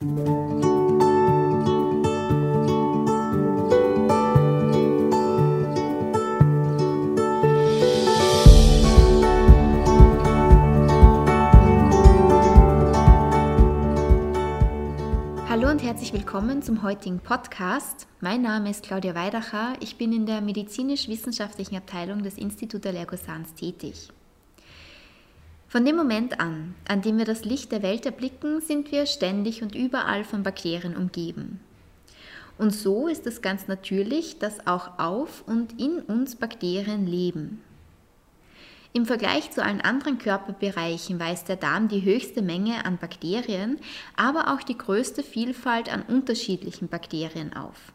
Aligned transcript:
Hallo 0.00 0.10
und 15.68 15.82
herzlich 15.82 16.12
willkommen 16.12 16.62
zum 16.62 16.84
heutigen 16.84 17.18
Podcast. 17.18 18.06
Mein 18.20 18.42
Name 18.42 18.70
ist 18.70 18.84
Claudia 18.84 19.16
Weidacher. 19.16 19.72
Ich 19.80 19.98
bin 19.98 20.12
in 20.12 20.26
der 20.26 20.40
medizinisch-wissenschaftlichen 20.40 21.74
Abteilung 21.74 22.22
des 22.22 22.38
Instituts 22.38 22.86
Allergosans 22.86 23.52
tätig. 23.54 24.10
Von 25.68 25.84
dem 25.84 25.96
Moment 25.96 26.40
an, 26.40 26.74
an 26.88 27.02
dem 27.02 27.18
wir 27.18 27.26
das 27.26 27.44
Licht 27.44 27.72
der 27.72 27.82
Welt 27.82 28.06
erblicken, 28.06 28.62
sind 28.62 28.90
wir 28.90 29.04
ständig 29.04 29.62
und 29.62 29.74
überall 29.74 30.24
von 30.24 30.42
Bakterien 30.42 30.96
umgeben. 30.96 31.60
Und 32.56 32.74
so 32.74 33.06
ist 33.06 33.26
es 33.26 33.42
ganz 33.42 33.68
natürlich, 33.68 34.38
dass 34.38 34.66
auch 34.66 34.98
auf 34.98 35.44
und 35.46 35.78
in 35.78 36.00
uns 36.00 36.36
Bakterien 36.36 37.06
leben. 37.06 37.60
Im 38.94 39.04
Vergleich 39.04 39.50
zu 39.50 39.62
allen 39.62 39.82
anderen 39.82 40.16
Körperbereichen 40.16 41.20
weist 41.20 41.50
der 41.50 41.56
Darm 41.56 41.88
die 41.88 42.02
höchste 42.02 42.40
Menge 42.40 42.86
an 42.86 42.96
Bakterien, 42.96 43.78
aber 44.16 44.54
auch 44.54 44.62
die 44.62 44.78
größte 44.78 45.22
Vielfalt 45.22 45.92
an 45.92 46.02
unterschiedlichen 46.02 46.88
Bakterien 46.88 47.52
auf. 47.54 47.92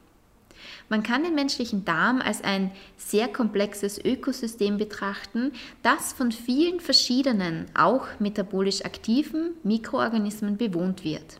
Man 0.90 1.04
kann 1.04 1.24
den 1.24 1.36
menschlichen 1.36 1.86
Darm 1.86 2.22
als 2.22 2.44
ein 2.44 2.72
sehr 2.98 3.28
komplexes 3.28 4.04
Ökosystem 4.04 4.78
betrachten, 4.78 5.52
das 5.82 6.14
von 6.14 6.32
vielen 6.32 6.80
verschiedenen, 6.80 7.66
auch 7.74 8.08
metabolisch 8.20 8.84
aktiven 8.86 9.52
Mikroorganismen 9.64 10.58
bewohnt 10.58 11.04
wird. 11.04 11.40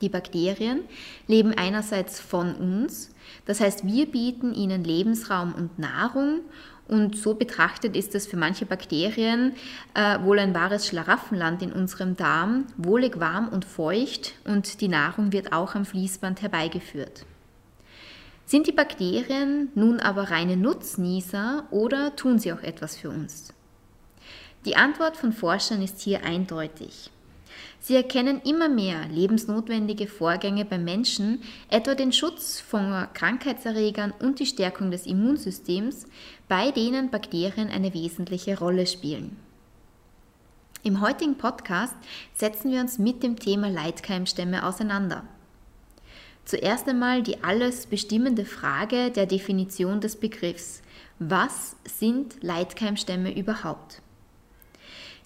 Die 0.00 0.08
Bakterien 0.08 0.80
leben 1.26 1.52
einerseits 1.52 2.20
von 2.20 2.54
uns, 2.54 3.10
das 3.44 3.60
heißt 3.60 3.86
wir 3.86 4.06
bieten 4.06 4.54
ihnen 4.54 4.82
Lebensraum 4.82 5.54
und 5.54 5.78
Nahrung 5.78 6.40
und 6.90 7.16
so 7.16 7.34
betrachtet 7.34 7.94
ist 7.96 8.16
es 8.16 8.26
für 8.26 8.36
manche 8.36 8.66
Bakterien 8.66 9.52
äh, 9.94 10.18
wohl 10.22 10.40
ein 10.40 10.54
wahres 10.54 10.88
Schlaraffenland 10.88 11.62
in 11.62 11.72
unserem 11.72 12.16
Darm, 12.16 12.66
wohlig 12.78 13.20
warm 13.20 13.48
und 13.48 13.64
feucht 13.64 14.34
und 14.44 14.80
die 14.80 14.88
Nahrung 14.88 15.32
wird 15.32 15.52
auch 15.52 15.76
am 15.76 15.84
Fließband 15.84 16.42
herbeigeführt. 16.42 17.26
Sind 18.50 18.66
die 18.66 18.72
Bakterien 18.72 19.68
nun 19.76 20.00
aber 20.00 20.32
reine 20.32 20.56
Nutznießer 20.56 21.68
oder 21.70 22.16
tun 22.16 22.40
sie 22.40 22.52
auch 22.52 22.64
etwas 22.64 22.96
für 22.96 23.08
uns? 23.08 23.54
Die 24.64 24.74
Antwort 24.74 25.16
von 25.16 25.32
Forschern 25.32 25.82
ist 25.82 26.00
hier 26.00 26.24
eindeutig. 26.24 27.12
Sie 27.78 27.94
erkennen 27.94 28.40
immer 28.44 28.68
mehr 28.68 29.06
lebensnotwendige 29.06 30.08
Vorgänge 30.08 30.64
beim 30.64 30.82
Menschen, 30.82 31.42
etwa 31.68 31.94
den 31.94 32.12
Schutz 32.12 32.58
von 32.58 33.06
Krankheitserregern 33.14 34.12
und 34.18 34.40
die 34.40 34.46
Stärkung 34.46 34.90
des 34.90 35.06
Immunsystems, 35.06 36.06
bei 36.48 36.72
denen 36.72 37.08
Bakterien 37.12 37.68
eine 37.68 37.94
wesentliche 37.94 38.58
Rolle 38.58 38.88
spielen. 38.88 39.36
Im 40.82 41.00
heutigen 41.00 41.38
Podcast 41.38 41.94
setzen 42.34 42.72
wir 42.72 42.80
uns 42.80 42.98
mit 42.98 43.22
dem 43.22 43.38
Thema 43.38 43.68
Leitkeimstämme 43.68 44.66
auseinander. 44.66 45.22
Zuerst 46.50 46.88
einmal 46.88 47.22
die 47.22 47.44
alles 47.44 47.86
bestimmende 47.86 48.44
Frage 48.44 49.12
der 49.12 49.26
Definition 49.26 50.00
des 50.00 50.16
Begriffs. 50.16 50.82
Was 51.20 51.76
sind 51.84 52.42
Leitkeimstämme 52.42 53.38
überhaupt? 53.38 54.02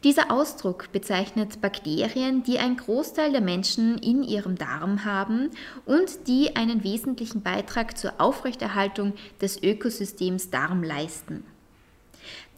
Dieser 0.03 0.31
Ausdruck 0.31 0.93
bezeichnet 0.93 1.63
Bakterien, 1.63 2.43
die 2.43 2.59
ein 2.59 2.77
Großteil 2.77 3.33
der 3.33 3.41
Menschen 3.41 3.97
in 3.97 4.23
ihrem 4.23 4.57
Darm 4.57 5.07
haben 5.07 5.49
und 5.87 6.29
die 6.29 6.57
einen 6.57 6.85
wesentlichen 6.85 7.41
Beitrag 7.41 7.97
zur 7.97 8.13
Aufrechterhaltung 8.19 9.15
des 9.41 9.63
Ökosystems 9.63 10.51
Darm 10.51 10.83
leisten. 10.83 11.43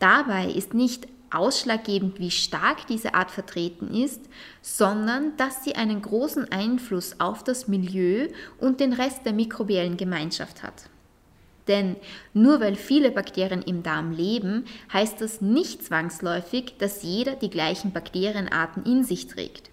Dabei 0.00 0.46
ist 0.46 0.74
nicht 0.74 1.06
ausschlaggebend, 1.36 2.19
wie 2.19 2.30
stark 2.30 2.86
diese 2.86 3.14
Art 3.14 3.30
vertreten 3.30 3.92
ist, 3.94 4.20
sondern 4.62 5.36
dass 5.36 5.64
sie 5.64 5.74
einen 5.74 6.02
großen 6.02 6.50
Einfluss 6.50 7.20
auf 7.20 7.44
das 7.44 7.69
Milieu 7.69 8.28
und 8.58 8.80
den 8.80 8.92
Rest 8.92 9.24
der 9.24 9.32
mikrobiellen 9.32 9.97
Gemeinschaft 9.97 10.62
hat. 10.62 10.88
Denn 11.69 11.97
nur 12.32 12.60
weil 12.60 12.76
viele 12.76 13.10
Bakterien 13.10 13.62
im 13.62 13.82
Darm 13.82 14.12
leben, 14.12 14.64
heißt 14.92 15.20
das 15.20 15.41
nicht 15.41 15.84
zwangsläufig, 15.84 16.74
dass 16.78 17.02
jeder 17.02 17.34
die 17.34 17.50
gleichen 17.50 17.92
Bakterienarten 17.92 18.84
in 18.84 19.04
sich 19.04 19.26
trägt. 19.26 19.70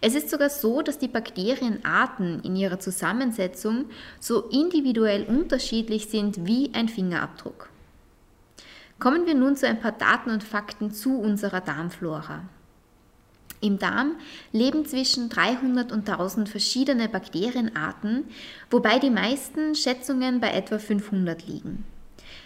Es 0.00 0.14
ist 0.14 0.30
sogar 0.30 0.48
so, 0.48 0.80
dass 0.80 0.98
die 0.98 1.08
Bakterienarten 1.08 2.40
in 2.42 2.56
ihrer 2.56 2.80
Zusammensetzung 2.80 3.86
so 4.20 4.42
individuell 4.48 5.24
unterschiedlich 5.24 6.06
sind 6.06 6.46
wie 6.46 6.70
ein 6.72 6.88
Fingerabdruck. 6.88 7.68
Kommen 8.98 9.26
wir 9.26 9.34
nun 9.34 9.54
zu 9.54 9.66
ein 9.68 9.78
paar 9.78 9.92
Daten 9.92 10.30
und 10.30 10.42
Fakten 10.42 10.90
zu 10.90 11.20
unserer 11.20 11.60
Darmflora. 11.60 12.42
Im 13.60 13.78
Darm 13.78 14.16
leben 14.52 14.86
zwischen 14.86 15.28
300 15.28 15.92
und 15.92 16.08
1000 16.08 16.48
verschiedene 16.48 17.08
Bakterienarten, 17.08 18.24
wobei 18.70 18.98
die 18.98 19.10
meisten 19.10 19.76
Schätzungen 19.76 20.40
bei 20.40 20.50
etwa 20.50 20.78
500 20.78 21.46
liegen. 21.46 21.84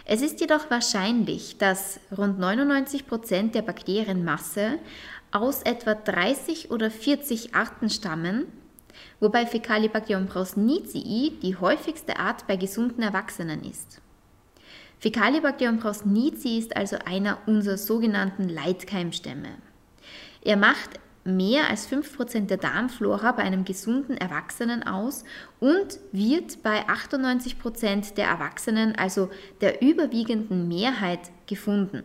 Es 0.05 0.21
ist 0.21 0.41
jedoch 0.41 0.71
wahrscheinlich, 0.71 1.57
dass 1.57 2.01
rund 2.17 2.39
99 2.39 3.07
Prozent 3.07 3.55
der 3.55 3.63
Bakterienmasse 3.63 4.79
aus 5.31 5.63
etwa 5.63 5.95
30 5.95 6.71
oder 6.71 6.91
40 6.91 7.55
Arten 7.55 7.89
stammen, 7.89 8.45
wobei 9.21 9.47
Fecalibacterium 9.47 10.27
prausnitzii 10.27 11.39
die 11.43 11.57
häufigste 11.57 12.19
Art 12.19 12.47
bei 12.47 12.57
gesunden 12.57 13.03
Erwachsenen 13.03 13.65
ist. 13.65 14.03
Fecalibacterium 15.03 15.81
prausnitzii 15.81 16.59
ist 16.59 16.77
also 16.77 16.97
einer 17.05 17.39
unserer 17.47 17.77
sogenannten 17.77 18.49
Leitkeimstämme. 18.49 19.49
Er 20.43 20.57
macht 20.57 21.01
mehr 21.25 21.69
als 21.69 21.91
5% 21.91 22.47
der 22.47 22.57
Darmflora 22.57 23.33
bei 23.33 23.43
einem 23.43 23.65
gesunden 23.65 24.17
Erwachsenen 24.17 24.85
aus 24.85 25.25
und 25.59 25.99
wird 26.13 26.63
bei 26.63 26.87
98% 26.87 28.15
der 28.15 28.29
Erwachsenen, 28.29 28.95
also 28.95 29.29
der 29.61 29.83
überwiegenden 29.83 30.69
Mehrheit, 30.69 31.33
gefunden. 31.49 32.05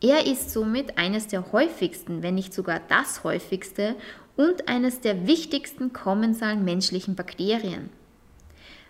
Er 0.00 0.24
ist 0.24 0.52
somit 0.52 0.98
eines 0.98 1.26
der 1.26 1.50
häufigsten, 1.50 2.22
wenn 2.22 2.36
nicht 2.36 2.54
sogar 2.54 2.78
das 2.78 3.24
häufigste 3.24 3.96
und 4.36 4.68
eines 4.68 5.00
der 5.00 5.26
wichtigsten 5.26 5.92
kommensalen 5.92 6.64
menschlichen 6.64 7.16
Bakterien. 7.16 7.90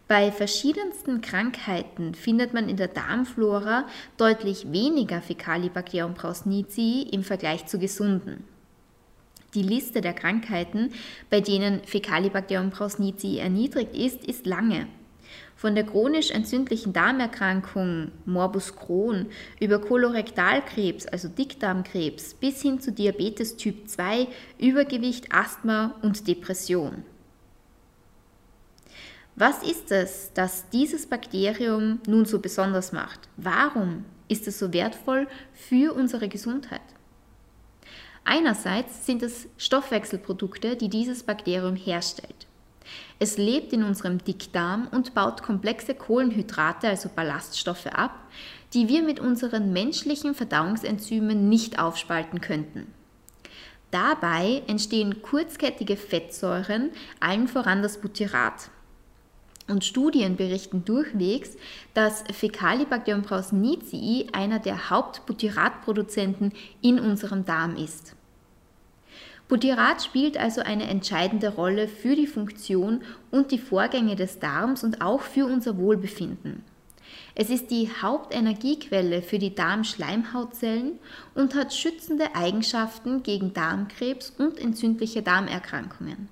Bei 0.08 0.32
verschiedensten 0.32 1.20
Krankheiten 1.20 2.14
findet 2.14 2.54
man 2.54 2.70
in 2.70 2.78
der 2.78 2.88
Darmflora 2.88 3.86
deutlich 4.16 4.72
weniger 4.72 5.20
Fecalibacterium 5.20 6.14
prausnitzii 6.14 7.02
im 7.12 7.22
Vergleich 7.22 7.66
zu 7.66 7.78
gesunden. 7.78 8.42
Die 9.52 9.62
Liste 9.62 10.00
der 10.00 10.14
Krankheiten, 10.14 10.92
bei 11.28 11.42
denen 11.42 11.84
Fecalibacterium 11.84 12.70
prausnitzii 12.70 13.38
erniedrigt 13.38 13.94
ist, 13.94 14.24
ist 14.24 14.46
lange. 14.46 14.86
Von 15.56 15.74
der 15.74 15.84
chronisch 15.84 16.30
entzündlichen 16.30 16.94
Darmerkrankung 16.94 18.10
Morbus 18.24 18.76
Crohn 18.76 19.26
über 19.60 19.78
Kolorektalkrebs, 19.78 21.06
also 21.06 21.28
Dickdarmkrebs, 21.28 22.32
bis 22.32 22.62
hin 22.62 22.80
zu 22.80 22.92
Diabetes 22.92 23.58
Typ 23.58 23.86
2, 23.86 24.26
Übergewicht, 24.58 25.26
Asthma 25.34 25.96
und 26.00 26.26
Depression. 26.26 27.04
Was 29.40 29.62
ist 29.62 29.92
es, 29.92 30.32
das 30.34 30.68
dieses 30.70 31.06
Bakterium 31.06 32.00
nun 32.08 32.24
so 32.24 32.40
besonders 32.40 32.90
macht? 32.90 33.20
Warum 33.36 34.04
ist 34.26 34.48
es 34.48 34.58
so 34.58 34.72
wertvoll 34.72 35.28
für 35.54 35.94
unsere 35.94 36.28
Gesundheit? 36.28 36.80
Einerseits 38.24 39.06
sind 39.06 39.22
es 39.22 39.46
Stoffwechselprodukte, 39.56 40.74
die 40.74 40.88
dieses 40.88 41.22
Bakterium 41.22 41.76
herstellt. 41.76 42.48
Es 43.20 43.38
lebt 43.38 43.72
in 43.72 43.84
unserem 43.84 44.18
Dickdarm 44.18 44.88
und 44.90 45.14
baut 45.14 45.44
komplexe 45.44 45.94
Kohlenhydrate, 45.94 46.88
also 46.88 47.08
Ballaststoffe, 47.08 47.86
ab, 47.86 48.18
die 48.74 48.88
wir 48.88 49.04
mit 49.04 49.20
unseren 49.20 49.72
menschlichen 49.72 50.34
Verdauungsenzymen 50.34 51.48
nicht 51.48 51.78
aufspalten 51.78 52.40
könnten. 52.40 52.92
Dabei 53.92 54.64
entstehen 54.66 55.22
kurzkettige 55.22 55.96
Fettsäuren, 55.96 56.90
allen 57.20 57.46
voran 57.46 57.82
das 57.82 58.00
Butyrat. 58.00 58.70
Und 59.68 59.84
Studien 59.84 60.36
berichten 60.36 60.84
durchwegs, 60.84 61.56
dass 61.92 62.24
Fecalibacterium 62.32 63.22
prausnitzii 63.22 64.28
einer 64.32 64.58
der 64.58 64.90
Hauptbutyratproduzenten 64.90 66.52
in 66.80 66.98
unserem 66.98 67.44
Darm 67.44 67.76
ist. 67.76 68.16
Butyrat 69.48 70.02
spielt 70.02 70.36
also 70.36 70.60
eine 70.60 70.88
entscheidende 70.88 71.48
Rolle 71.48 71.88
für 71.88 72.14
die 72.16 72.26
Funktion 72.26 73.02
und 73.30 73.50
die 73.50 73.58
Vorgänge 73.58 74.16
des 74.16 74.38
Darms 74.38 74.84
und 74.84 75.00
auch 75.00 75.22
für 75.22 75.46
unser 75.46 75.78
Wohlbefinden. 75.78 76.62
Es 77.34 77.50
ist 77.50 77.70
die 77.70 77.88
Hauptenergiequelle 78.02 79.22
für 79.22 79.38
die 79.38 79.54
Darmschleimhautzellen 79.54 80.98
und 81.34 81.54
hat 81.54 81.72
schützende 81.72 82.34
Eigenschaften 82.34 83.22
gegen 83.22 83.54
Darmkrebs 83.54 84.34
und 84.38 84.58
entzündliche 84.58 85.22
Darmerkrankungen. 85.22 86.28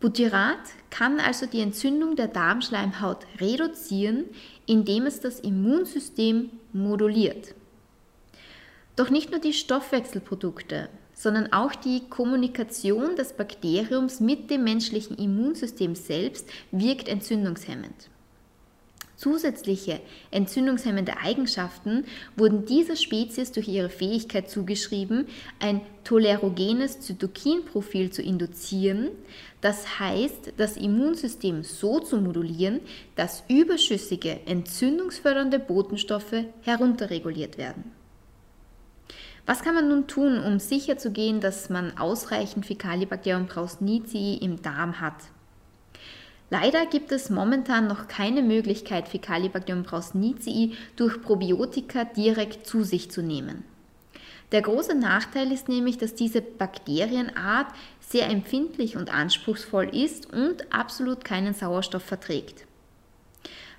Butyrat 0.00 0.60
kann 0.90 1.18
also 1.18 1.46
die 1.46 1.60
Entzündung 1.60 2.14
der 2.14 2.28
Darmschleimhaut 2.28 3.26
reduzieren, 3.40 4.26
indem 4.66 5.06
es 5.06 5.20
das 5.20 5.40
Immunsystem 5.40 6.50
moduliert. 6.72 7.54
Doch 8.94 9.10
nicht 9.10 9.30
nur 9.30 9.40
die 9.40 9.52
Stoffwechselprodukte, 9.52 10.88
sondern 11.14 11.52
auch 11.52 11.74
die 11.74 12.08
Kommunikation 12.08 13.16
des 13.16 13.32
Bakteriums 13.32 14.20
mit 14.20 14.50
dem 14.50 14.62
menschlichen 14.62 15.16
Immunsystem 15.16 15.96
selbst 15.96 16.48
wirkt 16.70 17.08
entzündungshemmend. 17.08 18.08
Zusätzliche 19.18 20.00
entzündungshemmende 20.30 21.18
Eigenschaften 21.18 22.04
wurden 22.36 22.66
dieser 22.66 22.94
Spezies 22.94 23.50
durch 23.50 23.66
ihre 23.66 23.88
Fähigkeit 23.88 24.48
zugeschrieben, 24.48 25.26
ein 25.58 25.80
tolerogenes 26.04 27.00
Zytokinprofil 27.00 28.10
zu 28.10 28.22
induzieren, 28.22 29.08
das 29.60 29.98
heißt, 29.98 30.52
das 30.56 30.76
Immunsystem 30.76 31.64
so 31.64 31.98
zu 31.98 32.18
modulieren, 32.18 32.78
dass 33.16 33.42
überschüssige 33.48 34.38
entzündungsfördernde 34.46 35.58
Botenstoffe 35.58 36.44
herunterreguliert 36.62 37.58
werden. 37.58 37.90
Was 39.46 39.64
kann 39.64 39.74
man 39.74 39.88
nun 39.88 40.06
tun, 40.06 40.38
um 40.44 40.60
sicherzugehen, 40.60 41.40
dass 41.40 41.70
man 41.70 41.98
ausreichend 41.98 42.66
Fecalibacterium 42.66 43.48
prausnitzii 43.48 44.36
im 44.36 44.62
Darm 44.62 45.00
hat? 45.00 45.16
Leider 46.50 46.86
gibt 46.86 47.12
es 47.12 47.28
momentan 47.28 47.86
noch 47.86 48.08
keine 48.08 48.42
Möglichkeit, 48.42 49.08
Fecalibacterium 49.08 49.84
prausnitzii 49.84 50.76
durch 50.96 51.20
Probiotika 51.20 52.04
direkt 52.04 52.66
zu 52.66 52.84
sich 52.84 53.10
zu 53.10 53.22
nehmen. 53.22 53.64
Der 54.52 54.62
große 54.62 54.94
Nachteil 54.94 55.52
ist 55.52 55.68
nämlich, 55.68 55.98
dass 55.98 56.14
diese 56.14 56.40
Bakterienart 56.40 57.66
sehr 58.00 58.30
empfindlich 58.30 58.96
und 58.96 59.12
anspruchsvoll 59.12 59.94
ist 59.94 60.32
und 60.32 60.72
absolut 60.72 61.22
keinen 61.22 61.52
Sauerstoff 61.52 62.02
verträgt. 62.02 62.64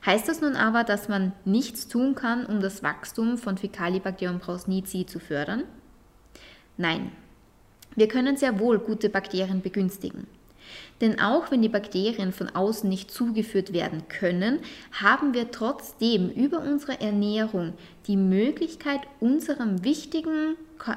Heißt 0.06 0.30
das 0.30 0.42
nun 0.42 0.56
aber, 0.56 0.84
dass 0.84 1.10
man 1.10 1.34
nichts 1.44 1.88
tun 1.88 2.14
kann, 2.14 2.46
um 2.46 2.62
das 2.62 2.84
Wachstum 2.84 3.38
von 3.40 3.58
Fecalibacterium 3.58 4.40
prausnitzii 4.40 5.08
zu 5.08 5.20
fördern? 5.20 5.64
Nein. 6.78 7.12
Wir 7.96 8.08
können 8.08 8.38
sehr 8.38 8.60
wohl 8.60 8.78
gute 8.78 9.10
Bakterien 9.10 9.62
begünstigen. 9.62 10.28
Denn 11.02 11.20
auch 11.20 11.52
wenn 11.52 11.62
die 11.62 11.70
Bakterien 11.70 12.34
von 12.34 12.50
außen 12.50 12.90
nicht 12.90 13.12
zugeführt 13.12 13.74
werden 13.74 14.08
können, 14.10 14.60
haben 14.92 15.34
wir 15.34 15.52
trotzdem 15.52 16.30
über 16.30 16.60
unsere 16.60 17.00
Ernährung 17.00 17.74
die 18.08 18.18
Möglichkeit, 18.18 19.02
unserem 19.20 19.84
wichtigen 19.84 20.56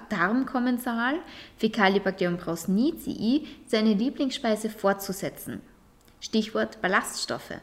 Darmkommensal 0.08 1.16
Fecalibacterium 1.56 2.38
prausnitzii 2.38 3.46
seine 3.66 3.94
Lieblingsspeise 3.94 4.70
fortzusetzen. 4.70 5.60
Stichwort 6.20 6.80
Ballaststoffe. 6.80 7.60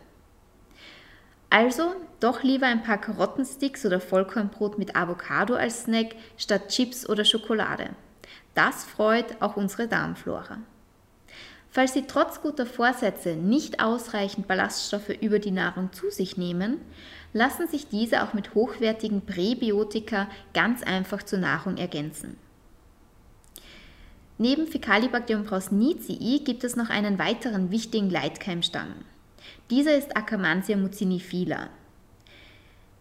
Also 1.50 1.95
doch 2.19 2.44
lieber 2.44 2.67
ein 2.67 2.83
paar 2.83 3.00
Karottensticks 3.00 3.85
oder 3.85 4.00
Vollkornbrot 4.00 4.77
mit 4.77 4.95
Avocado 4.95 5.56
als 5.56 5.83
Snack 5.83 6.15
statt 6.38 6.67
Chips 6.67 7.09
oder 7.09 7.25
Schokolade. 7.25 7.89
Das 8.53 8.83
freut 8.83 9.41
auch 9.41 9.56
unsere 9.56 9.88
Darmflora. 9.88 10.59
Falls 11.71 11.94
Sie 11.94 12.07
trotz 12.07 12.42
guter 12.42 12.66
Vorsätze 12.66 13.36
nicht 13.36 13.80
ausreichend 13.80 14.48
Ballaststoffe 14.48 15.10
über 15.21 15.39
die 15.39 15.51
Nahrung 15.51 15.94
zu 15.94 16.10
sich 16.10 16.36
nehmen, 16.36 16.81
lassen 17.31 17.68
sich 17.68 17.88
diese 17.88 18.24
auch 18.24 18.33
mit 18.33 18.56
hochwertigen 18.56 19.21
Präbiotika 19.25 20.27
ganz 20.54 20.81
einfach 20.81 21.21
zur 21.21 21.39
Nahrung 21.39 21.77
ergänzen. 21.77 22.38
Neben 24.39 24.68
Fecalibacterium 24.68 25.45
prausnitzii 25.45 26.44
gibt 26.45 26.63
es 26.63 26.75
noch 26.75 26.89
einen 26.89 27.19
weiteren 27.19 27.71
wichtigen 27.71 28.10
Leitkeimstamm. 28.10 28.94
Dieser 29.69 29.95
ist 29.98 30.16
Akkermansia 30.16 30.77
mucinifila. 30.77 31.69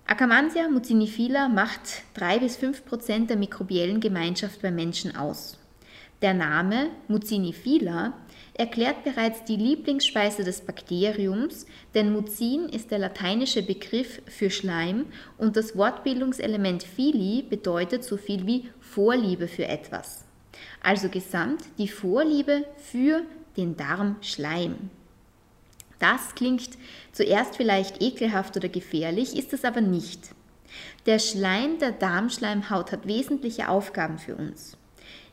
Akkermansia 0.06 0.69
mucinifila 0.69 1.49
macht 1.49 2.03
3 2.15 2.41
bis 2.41 2.56
5 2.56 2.85
Prozent 2.85 3.31
der 3.31 3.37
mikrobiellen 3.37 4.00
Gemeinschaft 4.00 4.61
bei 4.61 4.70
Menschen 4.70 5.17
aus. 5.17 5.59
Der 6.23 6.35
Name 6.35 6.91
Mucinifila 7.06 8.15
erklärt 8.58 9.05
bereits 9.05 9.44
die 9.44 9.56
Lieblingsspeise 9.56 10.44
des 10.44 10.60
Bakteriums, 10.60 11.64
denn 11.94 12.12
Mucin 12.12 12.69
ist 12.69 12.90
der 12.90 12.99
lateinische 12.99 13.62
Begriff 13.62 14.20
für 14.26 14.50
Schleim 14.50 15.06
und 15.38 15.56
das 15.56 15.76
Wortbildungselement 15.76 16.82
fili 16.82 17.43
bedeutet 17.49 18.05
so 18.05 18.16
viel 18.16 18.46
wie 18.46 18.69
Vorliebe 18.81 19.46
für 19.46 19.66
etwas. 19.66 20.25
Also 20.82 21.08
gesamt 21.08 21.62
die 21.78 21.88
Vorliebe 21.88 22.64
für 22.76 23.22
den 23.56 23.76
Darmschleim. 23.76 24.90
Das 26.00 26.34
klingt 26.34 26.70
zuerst 27.12 27.56
vielleicht 27.56 28.02
ekelhaft 28.02 28.56
oder 28.56 28.69
gefährlich, 28.69 29.37
ist 29.37 29.52
es 29.52 29.64
aber 29.64 29.81
nicht. 29.81 30.31
Der 31.06 31.20
Schleim 31.20 31.78
der 31.78 31.93
Darmschleimhaut 31.93 32.90
hat 32.90 33.06
wesentliche 33.06 33.69
Aufgaben 33.69 34.19
für 34.19 34.34
uns. 34.34 34.76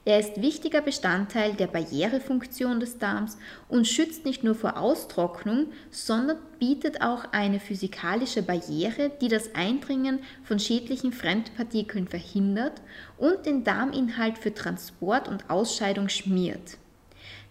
Er 0.07 0.19
ist 0.19 0.39
wichtiger 0.39 0.81
Bestandteil 0.81 1.53
der 1.53 1.65
Barrierefunktion 1.65 2.79
des 2.79 2.99
Darms 2.99 3.39
und 3.67 3.87
schützt 3.87 4.23
nicht 4.23 4.43
nur 4.43 4.53
vor 4.53 4.77
Austrocknung, 4.77 5.71
sondern 5.89 6.37
bietet 6.59 7.01
auch 7.01 7.25
eine 7.31 7.59
physikalische 7.59 8.43
Barriere, 8.43 9.09
die 9.19 9.29
das 9.29 9.55
Eindringen 9.55 10.19
von 10.43 10.59
schädlichen 10.59 11.11
Fremdpartikeln 11.11 12.07
verhindert 12.07 12.83
und 13.17 13.47
den 13.47 13.63
Darminhalt 13.63 14.37
für 14.37 14.53
Transport 14.53 15.27
und 15.27 15.49
Ausscheidung 15.49 16.07
schmiert. 16.07 16.77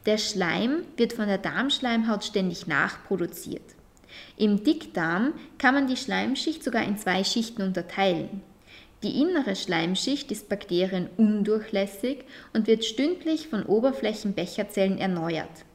Der 0.06 0.18
Schleim 0.18 0.84
wird 0.96 1.12
von 1.12 1.26
der 1.26 1.38
Darmschleimhaut 1.38 2.22
ständig 2.22 2.68
nachproduziert. 2.68 3.64
Im 4.36 4.62
Dickdarm 4.62 5.32
kann 5.58 5.74
man 5.74 5.88
die 5.88 5.96
Schleimschicht 5.96 6.62
sogar 6.62 6.84
in 6.84 6.98
zwei 6.98 7.24
Schichten 7.24 7.62
unterteilen. 7.62 8.42
Die 9.04 9.20
innere 9.20 9.54
Schleimschicht 9.54 10.32
ist 10.32 10.48
bakterienundurchlässig 10.48 12.24
und 12.54 12.66
wird 12.66 12.86
stündlich 12.86 13.48
von 13.48 13.62
Oberflächenbecherzellen 13.62 14.96
erneuert. 14.96 15.66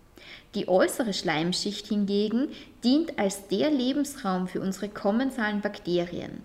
Die 0.56 0.68
äußere 0.68 1.14
Schleimschicht 1.14 1.86
hingegen 1.86 2.48
dient 2.84 3.20
als 3.20 3.48
der 3.48 3.70
Lebensraum 3.70 4.48
für 4.48 4.62
unsere 4.62 4.90
kommensalen 4.90 5.62
Bakterien. 5.62 6.42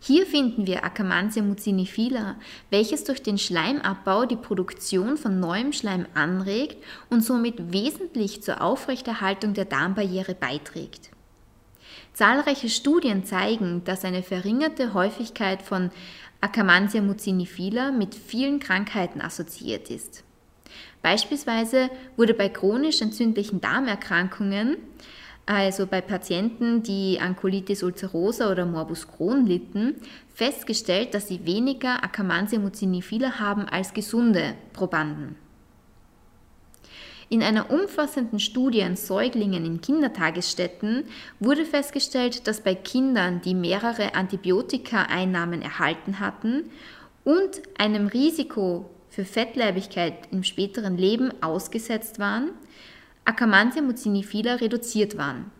Hier 0.00 0.24
finden 0.24 0.66
wir 0.66 0.82
Akkermansia 0.82 1.42
mucinifila, 1.42 2.36
welches 2.70 3.04
durch 3.04 3.22
den 3.22 3.36
Schleimabbau 3.36 4.24
die 4.24 4.36
Produktion 4.36 5.18
von 5.18 5.40
neuem 5.40 5.74
Schleim 5.74 6.06
anregt 6.14 6.82
und 7.10 7.22
somit 7.22 7.70
wesentlich 7.70 8.42
zur 8.42 8.62
Aufrechterhaltung 8.62 9.52
der 9.52 9.66
Darmbarriere 9.66 10.34
beiträgt. 10.34 11.11
Zahlreiche 12.12 12.68
Studien 12.68 13.24
zeigen, 13.24 13.82
dass 13.84 14.04
eine 14.04 14.22
verringerte 14.22 14.94
Häufigkeit 14.94 15.62
von 15.62 15.90
Akkermansia 16.40 17.00
mucinifila 17.00 17.90
mit 17.90 18.14
vielen 18.14 18.60
Krankheiten 18.60 19.20
assoziiert 19.20 19.90
ist. 19.90 20.24
Beispielsweise 21.02 21.90
wurde 22.16 22.34
bei 22.34 22.48
chronisch 22.48 23.00
entzündlichen 23.00 23.60
Darmerkrankungen 23.60 24.76
also 25.46 25.86
bei 25.86 26.00
Patienten, 26.00 26.82
die 26.82 27.18
an 27.20 27.34
Colitis 27.34 27.82
ulcerosa 27.82 28.50
oder 28.50 28.64
Morbus 28.64 29.08
Crohn 29.08 29.44
litten, 29.44 29.96
festgestellt, 30.32 31.14
dass 31.14 31.28
sie 31.28 31.44
weniger 31.44 32.04
Akkermansia 32.04 32.60
mucinifila 32.60 33.40
haben 33.40 33.64
als 33.64 33.92
gesunde 33.92 34.54
Probanden. 34.72 35.34
In 37.32 37.42
einer 37.42 37.70
umfassenden 37.70 38.38
Studie 38.40 38.82
an 38.82 38.94
Säuglingen 38.94 39.64
in 39.64 39.80
Kindertagesstätten 39.80 41.04
wurde 41.40 41.64
festgestellt, 41.64 42.46
dass 42.46 42.60
bei 42.60 42.74
Kindern, 42.74 43.40
die 43.40 43.54
mehrere 43.54 44.14
Antibiotika-Einnahmen 44.14 45.62
erhalten 45.62 46.20
hatten 46.20 46.64
und 47.24 47.62
einem 47.78 48.08
Risiko 48.08 48.90
für 49.08 49.24
Fettleibigkeit 49.24 50.12
im 50.30 50.44
späteren 50.44 50.98
Leben 50.98 51.32
ausgesetzt 51.42 52.18
waren, 52.18 52.50
Akkermansia 53.24 53.80
mucinifila 53.80 54.56
reduziert 54.56 55.16
waren. 55.16 55.50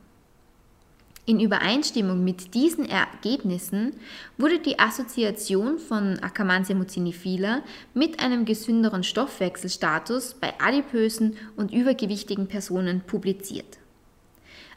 In 1.24 1.38
Übereinstimmung 1.38 2.24
mit 2.24 2.52
diesen 2.52 2.84
Ergebnissen 2.84 3.94
wurde 4.38 4.58
die 4.58 4.80
Assoziation 4.80 5.78
von 5.78 6.18
Akkermansia 6.18 6.74
mucinifila 6.74 7.62
mit 7.94 8.18
einem 8.18 8.44
gesünderen 8.44 9.04
Stoffwechselstatus 9.04 10.34
bei 10.34 10.52
adipösen 10.60 11.36
und 11.56 11.72
übergewichtigen 11.72 12.48
Personen 12.48 13.02
publiziert. 13.02 13.78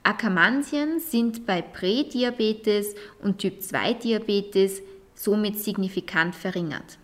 Akkermansien 0.04 1.00
sind 1.00 1.48
bei 1.48 1.64
Prädiabetes 1.64 2.94
und 3.24 3.40
Typ-2-Diabetes 3.40 4.84
somit 5.16 5.58
signifikant 5.58 6.36
verringert. 6.36 7.00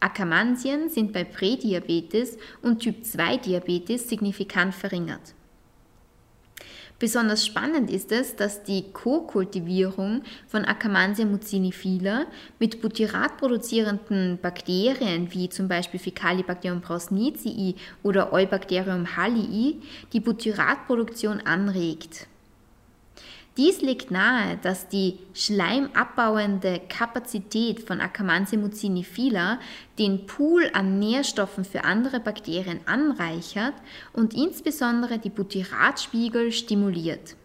Akkermansien 0.00 0.88
sind 0.88 1.12
bei 1.12 1.24
Prädiabetes 1.24 2.38
und 2.62 2.80
Typ-2-Diabetes 2.80 4.08
signifikant 4.08 4.74
verringert. 4.74 5.34
Besonders 7.00 7.44
spannend 7.44 7.90
ist 7.90 8.12
es, 8.12 8.36
dass 8.36 8.62
die 8.62 8.92
Co-Kultivierung 8.92 10.22
von 10.46 10.64
Akkermansia 10.64 11.24
mucinifila 11.26 12.26
mit 12.60 12.80
Butyrat 12.80 13.36
produzierenden 13.36 14.38
Bakterien 14.40 15.32
wie 15.32 15.48
zum 15.48 15.66
Beispiel 15.66 15.98
Fecalibacterium 15.98 16.80
prausnitzii 16.80 17.74
oder 18.04 18.32
Eubacterium 18.32 19.16
hallii 19.16 19.82
die 20.12 20.20
Butyratproduktion 20.20 21.40
anregt. 21.40 22.28
Dies 23.56 23.82
legt 23.82 24.10
nahe, 24.10 24.58
dass 24.62 24.88
die 24.88 25.18
schleimabbauende 25.32 26.80
Kapazität 26.88 27.80
von 27.80 28.00
Akkermansia 28.00 28.58
mucinifila 28.58 29.60
den 29.96 30.26
Pool 30.26 30.68
an 30.72 30.98
Nährstoffen 30.98 31.64
für 31.64 31.84
andere 31.84 32.18
Bakterien 32.18 32.80
anreichert 32.86 33.74
und 34.12 34.34
insbesondere 34.34 35.18
die 35.18 35.30
Butyratspiegel 35.30 36.50
stimuliert. 36.50 37.36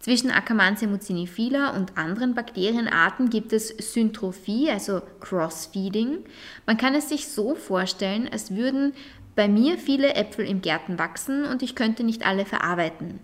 Zwischen 0.00 0.32
Akkermansia 0.32 0.88
mucinifila 0.88 1.76
und 1.76 1.96
anderen 1.96 2.34
Bakterienarten 2.34 3.30
gibt 3.30 3.52
es 3.52 3.68
Syntrophie, 3.68 4.68
also 4.68 5.00
Crossfeeding. 5.20 6.24
Man 6.66 6.76
kann 6.76 6.96
es 6.96 7.08
sich 7.08 7.28
so 7.28 7.54
vorstellen, 7.54 8.28
als 8.28 8.52
würden 8.52 8.94
bei 9.36 9.46
mir 9.46 9.78
viele 9.78 10.14
Äpfel 10.16 10.44
im 10.44 10.60
Gärten 10.60 10.98
wachsen 10.98 11.44
und 11.44 11.62
ich 11.62 11.76
könnte 11.76 12.02
nicht 12.02 12.26
alle 12.26 12.44
verarbeiten. 12.44 13.20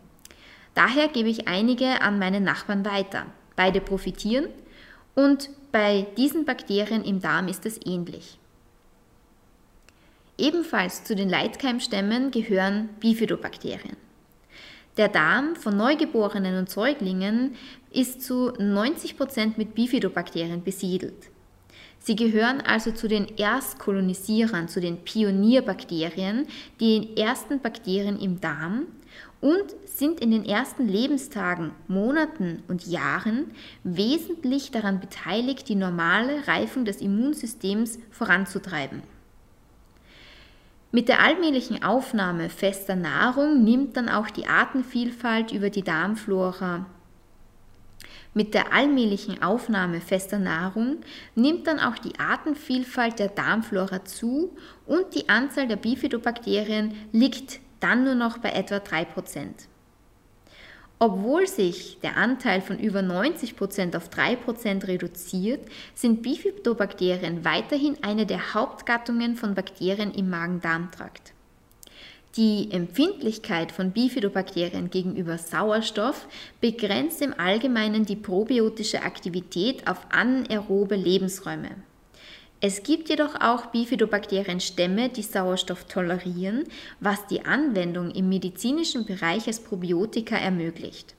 Daher 0.78 1.08
gebe 1.08 1.28
ich 1.28 1.48
einige 1.48 2.02
an 2.02 2.20
meine 2.20 2.40
Nachbarn 2.40 2.84
weiter. 2.84 3.26
Beide 3.56 3.80
profitieren 3.80 4.46
und 5.16 5.50
bei 5.72 6.06
diesen 6.16 6.44
Bakterien 6.44 7.02
im 7.02 7.20
Darm 7.20 7.48
ist 7.48 7.66
es 7.66 7.80
ähnlich. 7.84 8.38
Ebenfalls 10.38 11.02
zu 11.02 11.16
den 11.16 11.28
Leitkeimstämmen 11.28 12.30
gehören 12.30 12.90
Bifidobakterien. 13.00 13.96
Der 14.96 15.08
Darm 15.08 15.56
von 15.56 15.76
Neugeborenen 15.76 16.56
und 16.56 16.70
Säuglingen 16.70 17.56
ist 17.90 18.22
zu 18.22 18.52
90% 18.52 19.54
mit 19.56 19.74
Bifidobakterien 19.74 20.62
besiedelt. 20.62 21.28
Sie 21.98 22.14
gehören 22.14 22.60
also 22.60 22.92
zu 22.92 23.08
den 23.08 23.36
Erstkolonisierern, 23.36 24.68
zu 24.68 24.80
den 24.80 24.98
Pionierbakterien, 24.98 26.46
die 26.78 27.16
ersten 27.16 27.58
Bakterien 27.58 28.20
im 28.20 28.40
Darm 28.40 28.86
und 29.40 29.74
sind 29.86 30.20
in 30.20 30.30
den 30.30 30.44
ersten 30.44 30.88
Lebenstagen, 30.88 31.70
Monaten 31.86 32.62
und 32.68 32.86
Jahren 32.86 33.52
wesentlich 33.84 34.70
daran 34.70 35.00
beteiligt, 35.00 35.68
die 35.68 35.74
normale 35.76 36.46
Reifung 36.48 36.84
des 36.84 37.00
Immunsystems 37.00 37.98
voranzutreiben. 38.10 39.02
Mit 40.90 41.08
der 41.08 41.20
allmählichen 41.20 41.82
Aufnahme 41.82 42.48
fester 42.48 42.96
Nahrung 42.96 43.62
nimmt 43.62 43.96
dann 43.96 44.08
auch 44.08 44.30
die 44.30 44.46
Artenvielfalt 44.46 45.52
über 45.52 45.68
die 45.68 45.82
Darmflora. 45.82 46.86
Mit 48.32 48.54
der 48.54 48.72
allmählichen 48.72 49.42
Aufnahme 49.42 50.00
fester 50.00 50.38
Nahrung 50.38 50.98
nimmt 51.34 51.66
dann 51.66 51.78
auch 51.78 51.98
die 51.98 52.18
Artenvielfalt 52.18 53.18
der 53.18 53.28
Darmflora 53.28 54.04
zu 54.04 54.56
und 54.86 55.14
die 55.14 55.28
Anzahl 55.28 55.68
der 55.68 55.76
Bifidobakterien 55.76 56.94
liegt 57.12 57.60
dann 57.80 58.04
nur 58.04 58.14
noch 58.14 58.38
bei 58.38 58.50
etwa 58.50 58.76
3%. 58.76 59.06
Obwohl 61.00 61.46
sich 61.46 61.98
der 62.02 62.16
Anteil 62.16 62.60
von 62.60 62.78
über 62.78 63.00
90% 63.00 63.96
auf 63.96 64.10
3% 64.10 64.88
reduziert, 64.88 65.60
sind 65.94 66.22
Bifidobakterien 66.22 67.44
weiterhin 67.44 67.96
eine 68.02 68.26
der 68.26 68.54
Hauptgattungen 68.54 69.36
von 69.36 69.54
Bakterien 69.54 70.12
im 70.12 70.28
Magen-Darm-Trakt. 70.28 71.34
Die 72.36 72.70
Empfindlichkeit 72.72 73.72
von 73.72 73.92
Bifidobakterien 73.92 74.90
gegenüber 74.90 75.38
Sauerstoff 75.38 76.26
begrenzt 76.60 77.22
im 77.22 77.32
Allgemeinen 77.38 78.04
die 78.04 78.16
probiotische 78.16 79.02
Aktivität 79.02 79.88
auf 79.88 80.06
anaerobe 80.10 80.96
Lebensräume. 80.96 81.70
Es 82.60 82.82
gibt 82.82 83.08
jedoch 83.08 83.40
auch 83.40 83.66
Bifidobakterienstämme, 83.66 85.10
die 85.10 85.22
Sauerstoff 85.22 85.84
tolerieren, 85.84 86.64
was 86.98 87.24
die 87.28 87.44
Anwendung 87.44 88.10
im 88.10 88.28
medizinischen 88.28 89.06
Bereich 89.06 89.46
als 89.46 89.60
Probiotika 89.60 90.36
ermöglicht. 90.36 91.14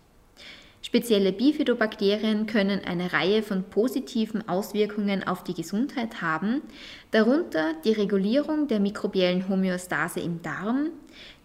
Spezielle 0.82 1.32
Bifidobakterien 1.32 2.46
können 2.46 2.82
eine 2.84 3.14
Reihe 3.14 3.42
von 3.42 3.64
positiven 3.64 4.50
Auswirkungen 4.50 5.26
auf 5.26 5.46
die 5.46 5.54
Gesundheit 5.54 6.22
haben, 6.22 6.62
darunter 7.12 7.74
die 7.86 7.94
Regulierung 7.94 8.68
der 8.68 8.82
mikrobiellen 8.82 9.48
Homöostase 9.48 10.20
im 10.20 10.42
Darm, 10.42 10.90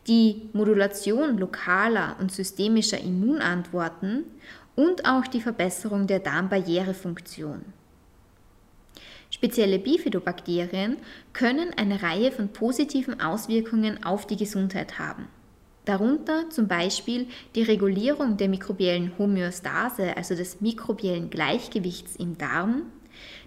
die 0.08 0.48
Modulation 0.52 1.38
lokaler 1.38 2.16
und 2.18 2.32
systemischer 2.32 2.98
Immunantworten 2.98 4.24
und 4.74 5.04
auch 5.04 5.26
die 5.28 5.40
Verbesserung 5.40 6.08
der 6.08 6.18
Darmbarrierefunktion. 6.18 7.64
Spezielle 9.34 9.80
Bifidobakterien 9.80 10.96
können 11.32 11.72
eine 11.76 12.04
Reihe 12.04 12.30
von 12.30 12.50
positiven 12.50 13.20
Auswirkungen 13.20 14.04
auf 14.04 14.28
die 14.28 14.36
Gesundheit 14.36 15.00
haben. 15.00 15.26
Darunter 15.86 16.48
zum 16.50 16.68
Beispiel 16.68 17.26
die 17.56 17.64
Regulierung 17.64 18.36
der 18.36 18.48
mikrobiellen 18.48 19.10
Homöostase, 19.18 20.16
also 20.16 20.36
des 20.36 20.60
mikrobiellen 20.60 21.30
Gleichgewichts 21.30 22.14
im 22.14 22.38
Darm, 22.38 22.82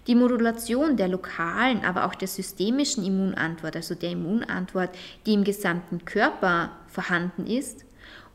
die 0.06 0.14
Modulation 0.14 0.98
der 0.98 1.08
lokalen, 1.08 1.82
aber 1.86 2.04
auch 2.04 2.14
der 2.14 2.28
systemischen 2.28 3.02
Immunantwort, 3.02 3.74
also 3.74 3.94
der 3.94 4.10
Immunantwort, 4.10 4.90
die 5.24 5.32
im 5.32 5.42
gesamten 5.42 6.04
Körper 6.04 6.70
vorhanden 6.86 7.46
ist, 7.46 7.86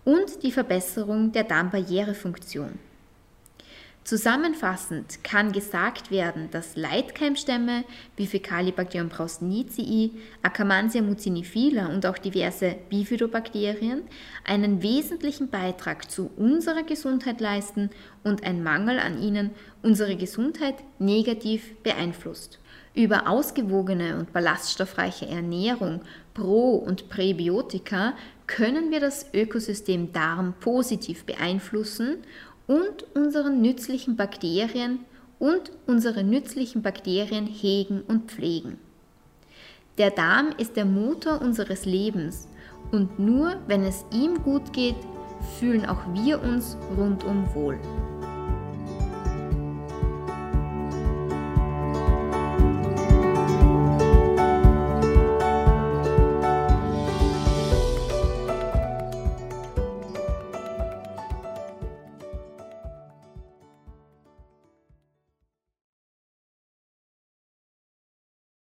und 0.05 0.41
die 0.41 0.51
Verbesserung 0.51 1.31
der 1.31 1.43
Darmbarrierefunktion. 1.43 2.79
Zusammenfassend 4.03 5.23
kann 5.23 5.53
gesagt 5.53 6.11
werden, 6.11 6.49
dass 6.51 6.75
Leitkeimstämme 6.75 7.85
wie 8.17 8.27
Fecalibacterium 8.27 9.07
prausnitzii, 9.07 10.11
Akkermansia 10.41 11.01
mucinifila 11.01 11.87
und 11.87 12.05
auch 12.05 12.17
diverse 12.17 12.75
Bifidobakterien 12.89 14.01
einen 14.43 14.83
wesentlichen 14.83 15.49
Beitrag 15.49 16.11
zu 16.11 16.29
unserer 16.35 16.83
Gesundheit 16.83 17.39
leisten 17.39 17.91
und 18.23 18.43
ein 18.43 18.61
Mangel 18.61 18.99
an 18.99 19.21
ihnen 19.21 19.51
unsere 19.81 20.17
Gesundheit 20.17 20.75
negativ 20.99 21.73
beeinflusst. 21.83 22.59
Über 22.93 23.27
ausgewogene 23.27 24.17
und 24.17 24.33
ballaststoffreiche 24.33 25.27
Ernährung, 25.27 26.01
Pro- 26.33 26.75
und 26.75 27.07
Präbiotika 27.09 28.13
können 28.47 28.91
wir 28.91 28.99
das 28.99 29.33
Ökosystem 29.33 30.11
Darm 30.11 30.53
positiv 30.59 31.23
beeinflussen 31.23 32.17
und 32.67 33.05
unseren 33.15 33.61
nützlichen 33.61 34.15
Bakterien 34.15 34.99
und 35.39 35.71
unsere 35.87 36.23
nützlichen 36.23 36.81
Bakterien 36.81 37.45
hegen 37.45 38.01
und 38.01 38.31
pflegen. 38.31 38.77
Der 39.97 40.09
Darm 40.09 40.49
ist 40.57 40.75
der 40.75 40.85
Motor 40.85 41.41
unseres 41.41 41.85
Lebens 41.85 42.47
und 42.91 43.19
nur 43.19 43.57
wenn 43.67 43.83
es 43.83 44.05
ihm 44.11 44.41
gut 44.43 44.73
geht, 44.73 44.95
fühlen 45.59 45.85
auch 45.85 46.01
wir 46.13 46.41
uns 46.41 46.77
rundum 46.97 47.45
wohl. 47.53 47.77